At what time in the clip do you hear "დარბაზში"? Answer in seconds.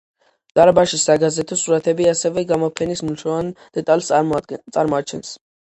0.59-0.99